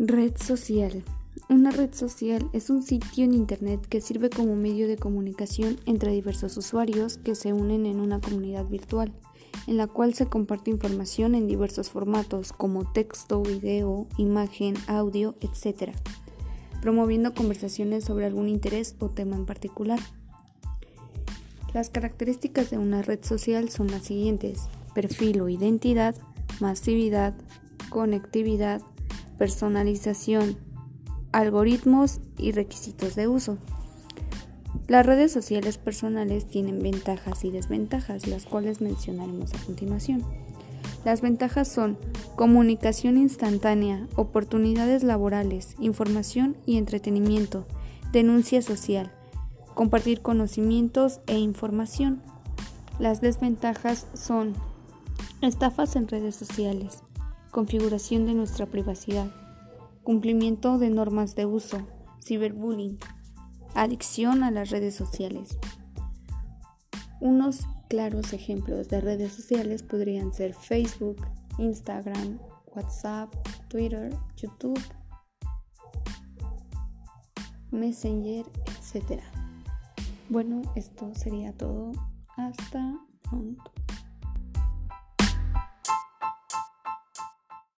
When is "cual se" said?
9.88-10.26